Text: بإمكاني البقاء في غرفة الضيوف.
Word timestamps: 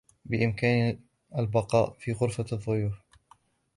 بإمكاني 0.25 0.99
البقاء 1.37 1.97
في 1.99 2.11
غرفة 2.11 2.45
الضيوف. 2.53 2.93